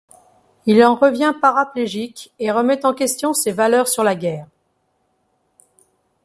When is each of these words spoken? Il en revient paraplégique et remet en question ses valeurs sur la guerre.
Il 0.65 0.83
en 0.83 0.95
revient 0.95 1.31
paraplégique 1.43 2.33
et 2.39 2.49
remet 2.49 2.87
en 2.87 2.93
question 2.95 3.35
ses 3.35 3.51
valeurs 3.51 3.87
sur 3.87 4.03
la 4.03 4.15
guerre. 4.15 4.47